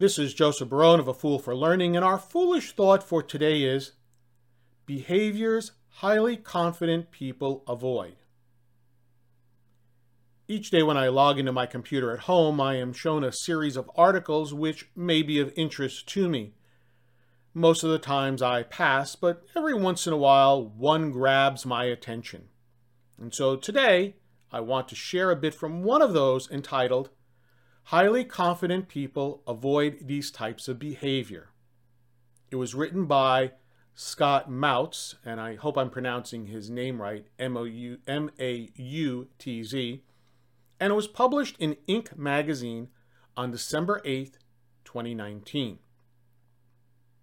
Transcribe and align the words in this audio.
This 0.00 0.16
is 0.16 0.32
Joseph 0.32 0.68
Barone 0.68 1.00
of 1.00 1.08
A 1.08 1.14
Fool 1.14 1.40
for 1.40 1.56
Learning, 1.56 1.96
and 1.96 2.04
our 2.04 2.18
foolish 2.18 2.70
thought 2.70 3.02
for 3.02 3.20
today 3.20 3.64
is 3.64 3.94
behaviors 4.86 5.72
highly 5.88 6.36
confident 6.36 7.10
people 7.10 7.64
avoid. 7.66 8.14
Each 10.46 10.70
day 10.70 10.84
when 10.84 10.96
I 10.96 11.08
log 11.08 11.40
into 11.40 11.50
my 11.50 11.66
computer 11.66 12.12
at 12.12 12.20
home, 12.20 12.60
I 12.60 12.76
am 12.76 12.92
shown 12.92 13.24
a 13.24 13.32
series 13.32 13.76
of 13.76 13.90
articles 13.96 14.54
which 14.54 14.88
may 14.94 15.22
be 15.22 15.40
of 15.40 15.52
interest 15.56 16.06
to 16.10 16.28
me. 16.28 16.54
Most 17.52 17.82
of 17.82 17.90
the 17.90 17.98
times 17.98 18.40
I 18.40 18.62
pass, 18.62 19.16
but 19.16 19.42
every 19.56 19.74
once 19.74 20.06
in 20.06 20.12
a 20.12 20.16
while 20.16 20.64
one 20.64 21.10
grabs 21.10 21.66
my 21.66 21.86
attention. 21.86 22.44
And 23.20 23.34
so 23.34 23.56
today 23.56 24.14
I 24.52 24.60
want 24.60 24.86
to 24.90 24.94
share 24.94 25.32
a 25.32 25.36
bit 25.36 25.56
from 25.56 25.82
one 25.82 26.02
of 26.02 26.12
those 26.12 26.48
entitled 26.52 27.10
Highly 27.88 28.22
Confident 28.22 28.86
People 28.86 29.42
Avoid 29.46 30.00
These 30.02 30.30
Types 30.30 30.68
of 30.68 30.78
Behavior. 30.78 31.52
It 32.50 32.56
was 32.56 32.74
written 32.74 33.06
by 33.06 33.52
Scott 33.94 34.50
Mautz, 34.50 35.14
and 35.24 35.40
I 35.40 35.54
hope 35.54 35.78
I'm 35.78 35.88
pronouncing 35.88 36.48
his 36.48 36.68
name 36.68 37.00
right 37.00 37.24
M 37.38 37.56
A 37.56 38.70
U 38.76 39.28
T 39.38 39.62
Z, 39.62 40.02
and 40.78 40.90
it 40.90 40.96
was 40.96 41.08
published 41.08 41.56
in 41.58 41.78
Inc. 41.88 42.14
magazine 42.14 42.88
on 43.38 43.52
December 43.52 44.02
8th, 44.04 44.34
2019. 44.84 45.78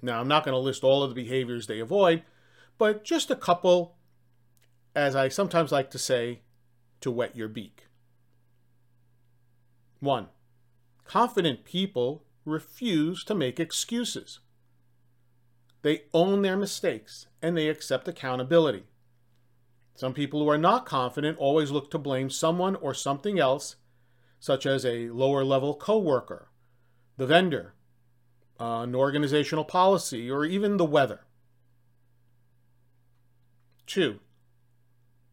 Now, 0.00 0.20
I'm 0.20 0.28
not 0.28 0.44
going 0.44 0.54
to 0.54 0.58
list 0.60 0.84
all 0.84 1.02
of 1.02 1.10
the 1.10 1.20
behaviors 1.20 1.66
they 1.66 1.80
avoid, 1.80 2.22
but 2.78 3.02
just 3.02 3.32
a 3.32 3.36
couple, 3.36 3.96
as 4.94 5.16
I 5.16 5.26
sometimes 5.26 5.72
like 5.72 5.90
to 5.90 5.98
say, 5.98 6.42
to 7.00 7.10
wet 7.10 7.34
your 7.34 7.48
beak. 7.48 7.88
One, 9.98 10.28
confident 11.12 11.62
people 11.62 12.24
refuse 12.46 13.22
to 13.22 13.34
make 13.34 13.60
excuses. 13.60 14.40
They 15.82 16.04
own 16.14 16.40
their 16.40 16.56
mistakes 16.56 17.26
and 17.42 17.54
they 17.54 17.68
accept 17.68 18.08
accountability. 18.08 18.84
Some 19.94 20.14
people 20.14 20.40
who 20.40 20.48
are 20.48 20.56
not 20.56 20.86
confident 20.86 21.36
always 21.36 21.70
look 21.70 21.90
to 21.90 21.98
blame 21.98 22.30
someone 22.30 22.76
or 22.76 22.94
something 22.94 23.38
else, 23.38 23.76
such 24.40 24.64
as 24.64 24.86
a 24.86 25.10
lower 25.10 25.44
level 25.44 25.74
coworker, 25.74 26.48
the 27.18 27.26
vendor, 27.26 27.74
uh, 28.58 28.80
an 28.80 28.94
organizational 28.94 29.64
policy, 29.64 30.30
or 30.30 30.46
even 30.46 30.78
the 30.78 30.86
weather. 30.86 31.26
Two, 33.86 34.20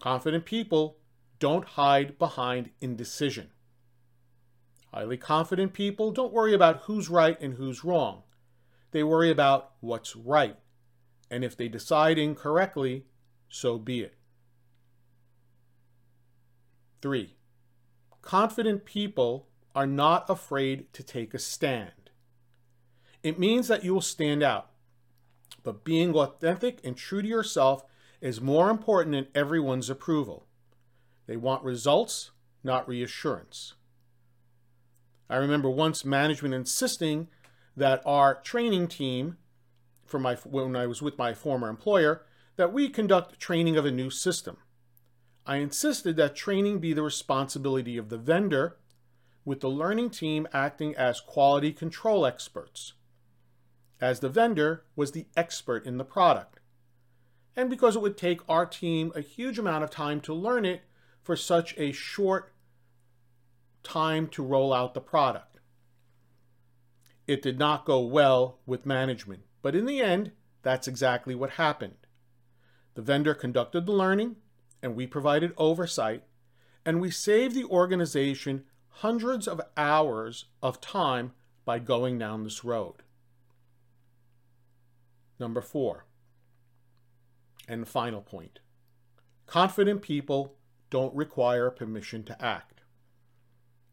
confident 0.00 0.44
people 0.44 0.98
don't 1.38 1.64
hide 1.64 2.18
behind 2.18 2.68
indecision. 2.82 3.52
Highly 4.92 5.16
confident 5.16 5.72
people 5.72 6.12
don't 6.12 6.32
worry 6.32 6.52
about 6.52 6.82
who's 6.82 7.08
right 7.08 7.40
and 7.40 7.54
who's 7.54 7.84
wrong. 7.84 8.22
They 8.90 9.02
worry 9.02 9.30
about 9.30 9.72
what's 9.80 10.14
right. 10.14 10.56
And 11.30 11.42
if 11.42 11.56
they 11.56 11.68
decide 11.68 12.18
incorrectly, 12.18 13.06
so 13.48 13.78
be 13.78 14.00
it. 14.00 14.14
Three, 17.00 17.36
confident 18.20 18.84
people 18.84 19.48
are 19.74 19.86
not 19.86 20.28
afraid 20.28 20.92
to 20.92 21.02
take 21.02 21.32
a 21.32 21.38
stand. 21.38 22.10
It 23.22 23.38
means 23.38 23.68
that 23.68 23.84
you 23.84 23.94
will 23.94 24.02
stand 24.02 24.42
out. 24.42 24.70
But 25.62 25.84
being 25.84 26.14
authentic 26.14 26.80
and 26.84 26.96
true 26.96 27.22
to 27.22 27.28
yourself 27.28 27.84
is 28.20 28.40
more 28.40 28.68
important 28.68 29.12
than 29.12 29.28
everyone's 29.34 29.88
approval. 29.88 30.46
They 31.26 31.36
want 31.36 31.64
results, 31.64 32.32
not 32.62 32.86
reassurance. 32.86 33.74
I 35.32 35.36
remember 35.36 35.70
once 35.70 36.04
management 36.04 36.52
insisting 36.52 37.28
that 37.74 38.02
our 38.04 38.34
training 38.42 38.88
team, 38.88 39.38
for 40.04 40.18
my, 40.18 40.34
when 40.34 40.76
I 40.76 40.86
was 40.86 41.00
with 41.00 41.16
my 41.16 41.32
former 41.32 41.70
employer, 41.70 42.26
that 42.56 42.70
we 42.70 42.90
conduct 42.90 43.40
training 43.40 43.78
of 43.78 43.86
a 43.86 43.90
new 43.90 44.10
system. 44.10 44.58
I 45.46 45.56
insisted 45.56 46.16
that 46.16 46.36
training 46.36 46.80
be 46.80 46.92
the 46.92 47.02
responsibility 47.02 47.96
of 47.96 48.10
the 48.10 48.18
vendor, 48.18 48.76
with 49.44 49.60
the 49.60 49.70
learning 49.70 50.10
team 50.10 50.46
acting 50.52 50.94
as 50.96 51.20
quality 51.20 51.72
control 51.72 52.26
experts 52.26 52.92
as 54.02 54.20
the 54.20 54.28
vendor 54.28 54.84
was 54.96 55.12
the 55.12 55.26
expert 55.34 55.86
in 55.86 55.96
the 55.96 56.04
product. 56.04 56.60
And 57.56 57.70
because 57.70 57.96
it 57.96 58.02
would 58.02 58.18
take 58.18 58.40
our 58.48 58.66
team 58.66 59.12
a 59.14 59.20
huge 59.22 59.58
amount 59.58 59.84
of 59.84 59.90
time 59.90 60.20
to 60.22 60.34
learn 60.34 60.66
it 60.66 60.82
for 61.22 61.36
such 61.36 61.74
a 61.78 61.92
short 61.92 62.51
time 63.82 64.28
to 64.28 64.42
roll 64.42 64.72
out 64.72 64.94
the 64.94 65.00
product. 65.00 65.58
It 67.26 67.42
did 67.42 67.58
not 67.58 67.84
go 67.84 68.00
well 68.00 68.58
with 68.66 68.86
management, 68.86 69.42
but 69.62 69.74
in 69.74 69.86
the 69.86 70.00
end, 70.00 70.32
that's 70.62 70.88
exactly 70.88 71.34
what 71.34 71.50
happened. 71.50 71.94
The 72.94 73.02
vendor 73.02 73.34
conducted 73.34 73.86
the 73.86 73.92
learning, 73.92 74.36
and 74.82 74.94
we 74.94 75.06
provided 75.06 75.52
oversight, 75.56 76.24
and 76.84 77.00
we 77.00 77.10
saved 77.10 77.54
the 77.54 77.64
organization 77.64 78.64
hundreds 78.88 79.48
of 79.48 79.60
hours 79.76 80.46
of 80.62 80.80
time 80.80 81.32
by 81.64 81.78
going 81.78 82.18
down 82.18 82.44
this 82.44 82.64
road. 82.64 82.96
Number 85.38 85.60
four, 85.60 86.06
and 87.68 87.88
final 87.88 88.20
point 88.20 88.58
confident 89.46 90.00
people 90.00 90.54
don't 90.88 91.14
require 91.14 91.70
permission 91.70 92.24
to 92.24 92.42
act. 92.42 92.71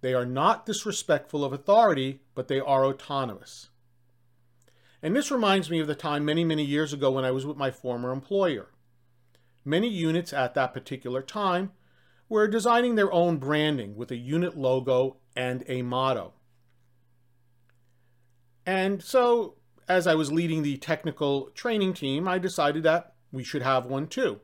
They 0.00 0.14
are 0.14 0.26
not 0.26 0.66
disrespectful 0.66 1.44
of 1.44 1.52
authority, 1.52 2.20
but 2.34 2.48
they 2.48 2.60
are 2.60 2.84
autonomous. 2.84 3.70
And 5.02 5.14
this 5.14 5.30
reminds 5.30 5.70
me 5.70 5.80
of 5.80 5.86
the 5.86 5.94
time 5.94 6.24
many, 6.24 6.44
many 6.44 6.64
years 6.64 6.92
ago 6.92 7.10
when 7.10 7.24
I 7.24 7.30
was 7.30 7.46
with 7.46 7.56
my 7.56 7.70
former 7.70 8.12
employer. 8.12 8.70
Many 9.64 9.88
units 9.88 10.32
at 10.32 10.54
that 10.54 10.72
particular 10.72 11.22
time 11.22 11.72
were 12.28 12.48
designing 12.48 12.94
their 12.94 13.12
own 13.12 13.38
branding 13.38 13.96
with 13.96 14.10
a 14.10 14.16
unit 14.16 14.56
logo 14.56 15.18
and 15.36 15.64
a 15.68 15.82
motto. 15.82 16.34
And 18.66 19.02
so 19.02 19.56
as 19.88 20.06
I 20.06 20.14
was 20.14 20.30
leading 20.30 20.62
the 20.62 20.76
technical 20.76 21.50
training 21.50 21.94
team, 21.94 22.28
I 22.28 22.38
decided 22.38 22.82
that 22.82 23.14
we 23.32 23.42
should 23.42 23.62
have 23.62 23.86
one 23.86 24.06
too. 24.06 24.40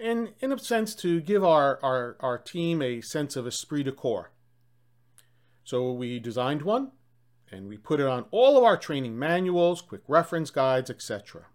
And 0.00 0.32
in 0.40 0.50
a 0.50 0.58
sense, 0.58 0.94
to 0.96 1.20
give 1.20 1.44
our, 1.44 1.78
our, 1.82 2.16
our 2.20 2.38
team 2.38 2.80
a 2.80 3.02
sense 3.02 3.36
of 3.36 3.46
esprit 3.46 3.84
de 3.84 3.92
corps. 3.92 4.30
So 5.62 5.92
we 5.92 6.18
designed 6.18 6.62
one 6.62 6.92
and 7.52 7.68
we 7.68 7.76
put 7.76 8.00
it 8.00 8.06
on 8.06 8.24
all 8.30 8.56
of 8.56 8.64
our 8.64 8.76
training 8.76 9.18
manuals, 9.18 9.82
quick 9.82 10.02
reference 10.08 10.50
guides, 10.50 10.88
etc. 10.88 11.46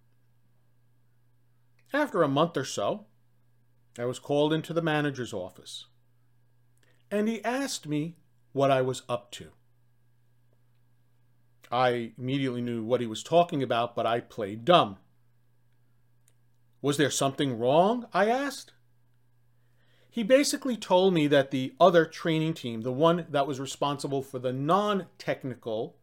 After 1.92 2.22
a 2.22 2.28
month 2.28 2.56
or 2.56 2.66
so, 2.66 3.06
I 3.98 4.06
was 4.06 4.20
called 4.20 4.54
into 4.54 4.74
the 4.74 4.82
manager's 4.82 5.34
office. 5.34 5.86
And 7.10 7.28
he 7.28 7.44
asked 7.44 7.88
me 7.88 8.18
what 8.52 8.70
I 8.70 8.82
was 8.82 9.04
up 9.08 9.32
to. 9.32 9.52
I 11.72 12.12
immediately 12.18 12.62
knew 12.62 12.84
what 12.84 13.02
he 13.02 13.08
was 13.08 13.24
talking 13.24 13.64
about, 13.64 13.96
but 13.96 14.06
I 14.06 14.20
played 14.20 14.66
dumb. 14.66 14.98
Was 16.86 16.98
there 16.98 17.10
something 17.10 17.58
wrong? 17.58 18.06
I 18.14 18.30
asked. 18.30 18.72
He 20.08 20.22
basically 20.22 20.78
told 20.78 21.16
me 21.16 21.26
that 21.26 21.50
the 21.50 21.74
other 21.80 22.06
training 22.06 22.54
team, 22.54 22.82
the 22.82 22.92
one 22.92 23.26
that 23.28 23.48
was 23.48 23.60
responsible 23.60 24.22
for 24.22 24.38
the 24.38 24.54
non 24.54 25.08
technical 25.18 25.98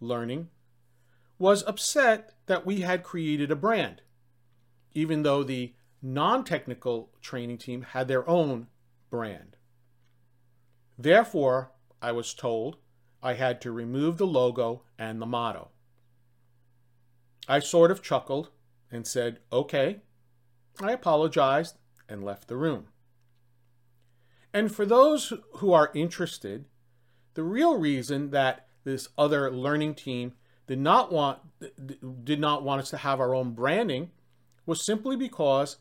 learning, 0.00 0.50
was 1.38 1.64
upset 1.66 2.34
that 2.44 2.66
we 2.66 2.82
had 2.82 3.02
created 3.02 3.50
a 3.50 3.56
brand, 3.56 4.02
even 4.92 5.22
though 5.22 5.42
the 5.42 5.72
non 6.02 6.44
technical 6.44 7.08
training 7.22 7.56
team 7.56 7.80
had 7.80 8.06
their 8.06 8.28
own 8.28 8.66
brand. 9.08 9.56
Therefore, 10.98 11.72
I 12.02 12.12
was 12.12 12.34
told, 12.34 12.76
I 13.22 13.32
had 13.32 13.58
to 13.62 13.72
remove 13.72 14.18
the 14.18 14.26
logo 14.26 14.82
and 14.98 15.18
the 15.18 15.24
motto. 15.24 15.70
I 17.48 17.60
sort 17.60 17.90
of 17.90 18.02
chuckled 18.02 18.50
and 18.90 19.06
said, 19.06 19.40
okay. 19.52 20.00
I 20.80 20.92
apologized 20.92 21.76
and 22.08 22.24
left 22.24 22.48
the 22.48 22.56
room. 22.56 22.86
And 24.52 24.74
for 24.74 24.86
those 24.86 25.32
who 25.56 25.72
are 25.72 25.90
interested, 25.94 26.66
the 27.34 27.42
real 27.42 27.78
reason 27.78 28.30
that 28.30 28.66
this 28.84 29.08
other 29.18 29.50
learning 29.50 29.94
team 29.94 30.34
did 30.66 30.78
not 30.78 31.12
want 31.12 31.40
did 32.24 32.40
not 32.40 32.62
want 32.62 32.82
us 32.82 32.90
to 32.90 32.96
have 32.98 33.20
our 33.20 33.34
own 33.34 33.52
branding 33.52 34.10
was 34.66 34.84
simply 34.84 35.16
because 35.16 35.78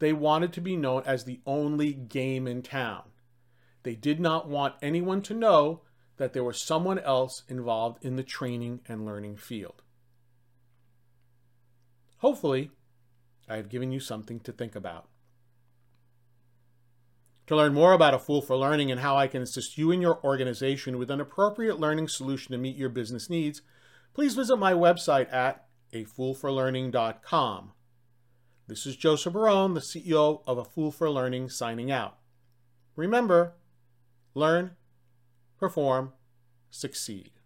they 0.00 0.12
wanted 0.12 0.52
to 0.52 0.60
be 0.60 0.76
known 0.76 1.02
as 1.06 1.24
the 1.24 1.40
only 1.46 1.92
game 1.92 2.46
in 2.46 2.62
town. 2.62 3.02
They 3.82 3.94
did 3.94 4.20
not 4.20 4.48
want 4.48 4.74
anyone 4.82 5.22
to 5.22 5.34
know 5.34 5.82
that 6.18 6.32
there 6.32 6.44
was 6.44 6.60
someone 6.60 6.98
else 6.98 7.42
involved 7.48 8.04
in 8.04 8.16
the 8.16 8.22
training 8.22 8.80
and 8.86 9.06
learning 9.06 9.36
field. 9.36 9.82
Hopefully, 12.18 12.70
I 13.48 13.56
have 13.56 13.68
given 13.68 13.92
you 13.92 14.00
something 14.00 14.40
to 14.40 14.52
think 14.52 14.74
about. 14.74 15.08
To 17.46 17.56
learn 17.56 17.72
more 17.72 17.92
about 17.92 18.12
A 18.12 18.18
Fool 18.18 18.42
for 18.42 18.56
Learning 18.56 18.90
and 18.90 19.00
how 19.00 19.16
I 19.16 19.26
can 19.26 19.40
assist 19.40 19.78
you 19.78 19.90
and 19.90 20.02
your 20.02 20.22
organization 20.22 20.98
with 20.98 21.10
an 21.10 21.20
appropriate 21.20 21.80
learning 21.80 22.08
solution 22.08 22.52
to 22.52 22.58
meet 22.58 22.76
your 22.76 22.90
business 22.90 23.30
needs, 23.30 23.62
please 24.12 24.34
visit 24.34 24.56
my 24.56 24.74
website 24.74 25.32
at 25.32 25.64
afoolforlearning.com. 25.94 27.72
This 28.66 28.84
is 28.84 28.96
Joseph 28.96 29.32
Barone, 29.32 29.72
the 29.72 29.80
CEO 29.80 30.42
of 30.46 30.58
A 30.58 30.64
Fool 30.64 30.90
for 30.90 31.08
Learning, 31.08 31.48
signing 31.48 31.90
out. 31.90 32.18
Remember, 32.96 33.54
learn, 34.34 34.72
perform, 35.56 36.12
succeed. 36.68 37.37